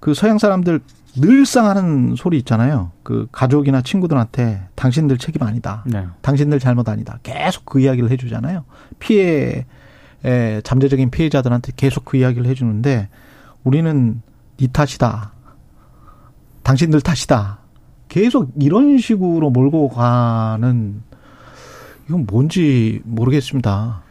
그 0.00 0.14
서양 0.14 0.38
사람들 0.38 0.80
늘상 1.16 1.66
하는 1.66 2.14
소리 2.16 2.38
있잖아요. 2.38 2.92
그 3.02 3.26
가족이나 3.32 3.82
친구들한테 3.82 4.68
당신들 4.74 5.18
책임 5.18 5.42
아니다. 5.42 5.84
네. 5.86 6.06
당신들 6.22 6.58
잘못 6.60 6.88
아니다. 6.88 7.18
계속 7.22 7.64
그 7.64 7.80
이야기를 7.80 8.10
해주잖아요. 8.10 8.64
피해, 8.98 9.66
에, 10.24 10.60
잠재적인 10.62 11.10
피해자들한테 11.10 11.72
계속 11.76 12.04
그 12.04 12.16
이야기를 12.16 12.46
해주는데 12.46 13.08
우리는 13.64 14.22
네 14.58 14.68
탓이다. 14.68 15.32
당신들 16.62 17.00
탓이다. 17.00 17.58
계속 18.08 18.52
이런 18.60 18.98
식으로 18.98 19.50
몰고 19.50 19.88
가는 19.90 21.02
이건 22.08 22.26
뭔지 22.26 23.00
모르겠습니다. 23.04 24.02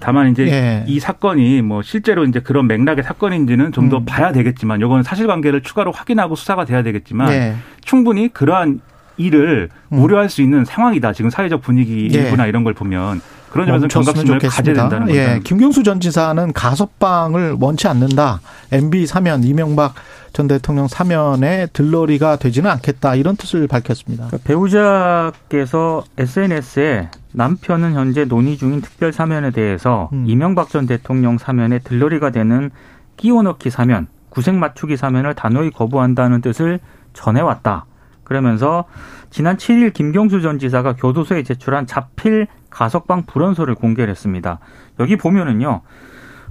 다만 0.00 0.30
이제 0.30 0.46
예. 0.46 0.84
이 0.86 1.00
사건이 1.00 1.62
뭐 1.62 1.82
실제로 1.82 2.24
이제 2.24 2.40
그런 2.40 2.66
맥락의 2.66 3.02
사건인지는 3.04 3.72
좀더 3.72 3.98
음. 3.98 4.04
봐야 4.04 4.32
되겠지만 4.32 4.80
요거는 4.80 5.02
사실관계를 5.02 5.62
추가로 5.62 5.90
확인하고 5.90 6.36
수사가 6.36 6.64
돼야 6.64 6.82
되겠지만 6.82 7.32
예. 7.32 7.54
충분히 7.82 8.28
그러한 8.28 8.80
일을 9.16 9.68
음. 9.92 9.98
우려할 9.98 10.28
수 10.28 10.42
있는 10.42 10.64
상황이다. 10.64 11.12
지금 11.12 11.30
사회적 11.30 11.62
분위기구나 11.62 12.44
예. 12.44 12.48
이런 12.48 12.64
걸 12.64 12.74
보면 12.74 13.20
그런 13.50 13.66
점에서 13.68 13.86
경각심을 13.86 14.38
가져야 14.40 14.74
된다는 14.74 15.06
거죠. 15.06 15.18
예. 15.18 15.40
김경수 15.44 15.84
전 15.84 16.00
지사는 16.00 16.52
가석방을 16.52 17.56
원치 17.60 17.86
않는다. 17.86 18.40
MB 18.72 19.06
사면 19.06 19.44
이명박 19.44 19.94
전 20.34 20.48
대통령 20.48 20.88
사면에 20.88 21.68
들러리가 21.72 22.36
되지는 22.36 22.68
않겠다 22.68 23.14
이런 23.14 23.36
뜻을 23.36 23.68
밝혔습니다. 23.68 24.26
그러니까 24.26 24.46
배우자께서 24.48 26.02
SNS에 26.18 27.08
남편은 27.32 27.94
현재 27.94 28.24
논의 28.24 28.56
중인 28.56 28.80
특별 28.80 29.12
사면에 29.12 29.52
대해서 29.52 30.10
음. 30.12 30.24
이명박 30.26 30.70
전 30.70 30.86
대통령 30.86 31.38
사면에 31.38 31.78
들러리가 31.78 32.30
되는 32.30 32.72
끼워넣기 33.16 33.70
사면, 33.70 34.08
구색 34.28 34.56
맞추기 34.56 34.96
사면을 34.96 35.34
단호히 35.34 35.70
거부한다는 35.70 36.40
뜻을 36.40 36.80
전해왔다. 37.12 37.86
그러면서 38.24 38.86
지난 39.30 39.56
7일 39.56 39.92
김경수 39.92 40.42
전 40.42 40.58
지사가 40.58 40.94
교도소에 40.96 41.44
제출한 41.44 41.86
자필 41.86 42.48
가석방 42.70 43.26
불원서를 43.26 43.76
공개를 43.76 44.10
했습니다. 44.10 44.58
여기 44.98 45.16
보면은요. 45.16 45.82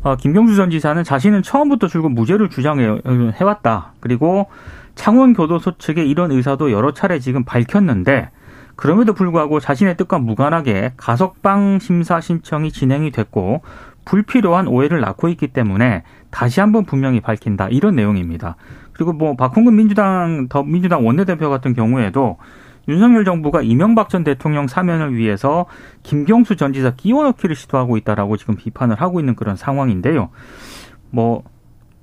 어, 0.03 0.17
김경수 0.17 0.57
전 0.57 0.69
지사는 0.69 1.01
자신은 1.03 1.43
처음부터 1.43 1.87
줄곧 1.87 2.09
무죄를 2.09 2.49
주장해 2.49 3.41
왔다. 3.41 3.93
그리고 4.01 4.47
창원교도소 4.95 5.77
측의 5.77 6.09
이런 6.09 6.31
의사도 6.31 6.71
여러 6.71 6.93
차례 6.93 7.19
지금 7.19 7.45
밝혔는데 7.45 8.29
그럼에도 8.75 9.13
불구하고 9.13 9.59
자신의 9.61 9.95
뜻과 9.95 10.19
무관하게 10.19 10.93
가석방 10.97 11.79
심사 11.79 12.19
신청이 12.19 12.71
진행이 12.71 13.11
됐고 13.11 13.61
불필요한 14.03 14.67
오해를 14.67 14.99
낳고 14.99 15.29
있기 15.29 15.47
때문에 15.47 16.03
다시 16.31 16.59
한번 16.59 16.83
분명히 16.83 17.21
밝힌다 17.21 17.69
이런 17.69 17.95
내용입니다. 17.95 18.57
그리고 18.91 19.13
뭐 19.13 19.35
박홍근 19.37 19.75
민주당 19.75 20.47
더 20.49 20.63
민주당 20.63 21.05
원내대표 21.05 21.49
같은 21.49 21.73
경우에도 21.73 22.37
윤석열 22.87 23.25
정부가 23.25 23.61
이명박 23.61 24.09
전 24.09 24.23
대통령 24.23 24.67
사면을 24.67 25.15
위해서 25.15 25.65
김경수 26.03 26.55
전 26.55 26.73
지사 26.73 26.91
끼워넣기를 26.91 27.55
시도하고 27.55 27.97
있다라고 27.97 28.37
지금 28.37 28.55
비판을 28.55 28.99
하고 28.99 29.19
있는 29.19 29.35
그런 29.35 29.55
상황인데요. 29.55 30.29
뭐 31.09 31.43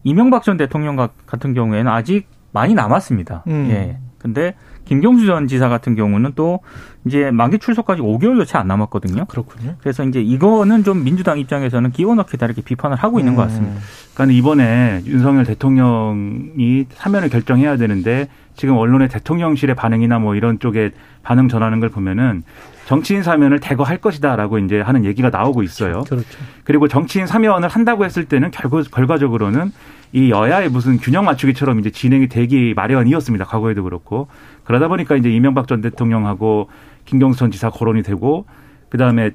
이명박 0.05 0.43
전 0.43 0.57
대통령 0.57 0.97
같은 0.97 1.55
경우에는 1.55 1.91
아직 1.91 2.29
많이 2.53 2.75
남았습니다. 2.75 3.45
음. 3.47 3.69
예. 3.71 3.99
근데 4.21 4.55
김경수 4.85 5.27
전 5.27 5.47
지사 5.47 5.69
같은 5.69 5.95
경우는 5.95 6.33
또 6.35 6.61
이제 7.07 7.31
만기 7.31 7.59
출소까지 7.59 8.03
5개월도 8.03 8.47
채 8.47 8.59
안 8.59 8.67
남았거든요. 8.69 9.25
그렇군요. 9.27 9.77
그래서 9.81 10.05
이제 10.05 10.21
이거는 10.21 10.85
좀 10.85 11.05
민주당 11.05 11.39
입장에서는 11.39 11.91
끼워넣기다 11.93 12.47
이렇게 12.47 12.61
비판을 12.63 12.97
하고 12.97 13.19
있는 13.19 13.35
것 13.35 13.43
같습니다. 13.43 13.77
음. 13.77 13.81
그러니까 14.15 14.37
이번에 14.37 15.03
윤석열 15.07 15.45
대통령이 15.45 16.87
사면을 16.91 17.29
결정해야 17.31 17.77
되는데 17.77 18.29
지금 18.57 18.77
언론의 18.77 19.09
대통령실의 19.09 19.75
반응이나 19.77 20.19
뭐 20.19 20.35
이런 20.35 20.59
쪽에 20.59 20.91
반응 21.23 21.49
전하는 21.49 21.81
걸 21.81 21.89
보면은 21.89 22.43
정치인 22.87 23.23
사면을 23.23 23.61
대거 23.61 23.85
할 23.85 23.99
것이다라고 23.99 24.59
이제 24.59 24.81
하는 24.81 25.05
얘기가 25.05 25.31
나오고 25.31 25.63
있어요. 25.63 26.03
그렇죠. 26.03 26.27
그리고 26.65 26.89
정치인 26.89 27.27
사면을 27.27 27.69
한다고 27.69 28.05
했을 28.05 28.25
때는 28.25 28.51
결국 28.51 28.91
결과적으로는 28.91 29.73
이 30.13 30.31
여야의 30.31 30.69
무슨 30.71 30.99
균형 30.99 31.25
맞추기처럼 31.25 31.79
이제 31.79 31.91
진행이 31.91 32.29
되기 32.29 32.75
마련이었습니다. 32.75 33.45
과거에도 33.45 33.85
그렇고 33.85 34.29
그러다 34.65 34.89
보니까 34.89 35.17
이제 35.17 35.31
이명박 35.31 35.69
전 35.69 35.81
대통령하고 35.81 36.69
김경수 37.05 37.39
전 37.39 37.51
지사 37.51 37.71
거론이 37.71 38.03
되고 38.03 38.47
그다음에 38.89 39.31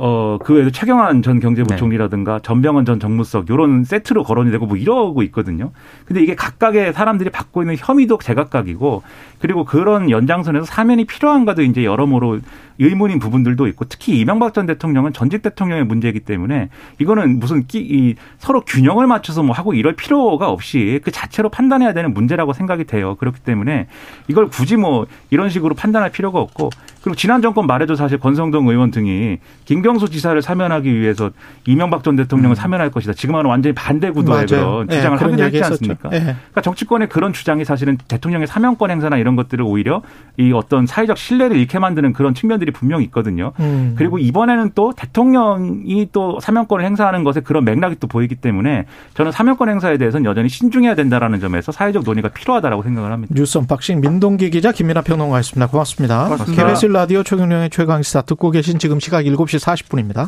어, 0.00 0.38
그 0.40 0.54
외에도 0.54 0.70
최경환 0.70 1.22
전 1.22 1.40
경제부총리라든가 1.40 2.34
네. 2.34 2.38
전병헌 2.42 2.84
전 2.84 3.00
정무석 3.00 3.50
요런 3.50 3.82
세트로 3.82 4.22
거론이 4.22 4.52
되고 4.52 4.64
뭐 4.64 4.76
이러고 4.76 5.22
있거든요. 5.24 5.72
근데 6.04 6.22
이게 6.22 6.36
각각의 6.36 6.92
사람들이 6.92 7.30
받고 7.30 7.62
있는 7.62 7.74
혐의도 7.76 8.18
제각각이고 8.18 9.02
그리고 9.40 9.64
그런 9.64 10.08
연장선에서 10.08 10.66
사면이 10.66 11.04
필요한가도 11.04 11.62
이제 11.62 11.84
여러모로 11.84 12.38
의문인 12.78 13.18
부분들도 13.18 13.66
있고 13.68 13.86
특히 13.88 14.20
이명박 14.20 14.54
전 14.54 14.66
대통령은 14.66 15.12
전직 15.12 15.42
대통령의 15.42 15.84
문제이기 15.84 16.20
때문에 16.20 16.68
이거는 16.98 17.40
무슨 17.40 17.66
끼, 17.66 17.80
이 17.80 18.14
서로 18.38 18.60
균형을 18.60 19.08
맞춰서 19.08 19.42
뭐 19.42 19.54
하고 19.54 19.74
이럴 19.74 19.94
필요가 19.94 20.48
없이 20.48 21.00
그 21.02 21.10
자체로 21.10 21.48
판단해야 21.48 21.92
되는 21.92 22.14
문제라고 22.14 22.52
생각이 22.52 22.84
돼요. 22.84 23.16
그렇기 23.16 23.40
때문에 23.40 23.88
이걸 24.28 24.48
굳이 24.48 24.76
뭐 24.76 25.06
이런 25.30 25.50
식으로 25.50 25.74
판단할 25.74 26.10
필요가 26.10 26.38
없고 26.38 26.70
그리고 27.02 27.16
지난 27.16 27.42
정권 27.42 27.66
말에도 27.66 27.94
사실 27.94 28.18
권성동 28.18 28.68
의원 28.68 28.90
등이 28.90 29.38
김경 29.64 29.87
수 29.96 30.10
지사를 30.10 30.40
사면하기 30.42 31.00
위해서 31.00 31.30
이명박 31.66 32.04
전 32.04 32.16
대통령을 32.16 32.54
음. 32.54 32.56
사면할 32.56 32.90
것이다. 32.90 33.12
지금은 33.14 33.46
완전히 33.46 33.74
반대 33.74 34.10
구도의 34.10 34.46
그런 34.46 34.86
네, 34.86 34.96
주장을 34.96 35.18
네, 35.18 35.24
하기도 35.24 35.42
했지 35.44 35.64
않습니까? 35.64 36.10
네. 36.10 36.20
그러니까 36.20 36.60
정치권의 36.60 37.08
그런 37.08 37.32
주장이 37.32 37.64
사실은 37.64 37.96
대통령의 38.08 38.46
사면권 38.46 38.90
행사나 38.90 39.16
이런 39.16 39.36
것들을 39.36 39.64
오히려 39.64 40.02
이 40.36 40.52
어떤 40.52 40.86
사회적 40.86 41.16
신뢰를 41.16 41.56
잃게 41.56 41.78
만드는 41.78 42.12
그런 42.12 42.34
측면들이 42.34 42.72
분명히 42.72 43.04
있거든요. 43.04 43.52
음. 43.60 43.94
그리고 43.96 44.18
이번에는 44.18 44.72
또 44.74 44.92
대통령이 44.96 46.08
또 46.12 46.38
사면권을 46.40 46.84
행사하는 46.84 47.24
것에 47.24 47.40
그런 47.40 47.64
맥락이 47.64 47.96
또 48.00 48.06
보이기 48.06 48.34
때문에 48.34 48.86
저는 49.14 49.32
사면권 49.32 49.68
행사에 49.68 49.98
대해서는 49.98 50.24
여전히 50.24 50.48
신중해야 50.48 50.94
된다라는 50.94 51.40
점에서 51.40 51.72
사회적 51.72 52.04
논의가 52.04 52.28
필요하다라고 52.28 52.82
생각을 52.82 53.12
합니다. 53.12 53.34
뉴스 53.36 53.58
unboxing 53.58 54.00
민동기 54.00 54.50
기자 54.50 54.72
김민아 54.72 55.02
평론가였습니다. 55.02 55.68
고맙습니다. 55.68 56.24
고맙습니다. 56.24 56.64
KBS 56.64 56.86
라디오 56.86 57.22
최경영의 57.22 57.70
최강시사 57.70 58.22
듣고 58.22 58.50
계신 58.50 58.78
지금 58.78 59.00
시각 59.00 59.24
7시 59.24 59.58
40분입니다. 59.78 60.26